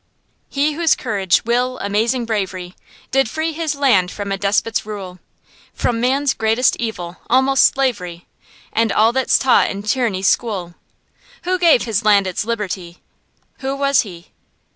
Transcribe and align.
He 0.49 0.73
whose 0.73 0.95
courage, 0.95 1.45
will, 1.45 1.77
amazing 1.77 2.25
bravery, 2.25 2.75
Did 3.11 3.29
free 3.29 3.53
his 3.53 3.75
land 3.75 4.09
from 4.09 4.31
a 4.31 4.37
despot's 4.39 4.83
rule, 4.83 5.19
From 5.75 6.01
man's 6.01 6.33
greatest 6.33 6.75
evil, 6.77 7.17
almost 7.29 7.65
slavery, 7.65 8.25
And 8.73 8.91
all 8.91 9.13
that's 9.13 9.37
taught 9.37 9.69
in 9.69 9.83
tyranny's 9.83 10.27
school. 10.27 10.73
Who 11.43 11.59
gave 11.59 11.83
his 11.83 12.03
land 12.03 12.25
its 12.25 12.45
liberty, 12.45 12.97
Who 13.59 13.75
was 13.75 14.01
he? 14.01 14.31